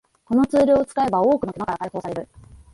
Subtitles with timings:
[0.25, 2.27] このツールを使えば多くの手間から解放される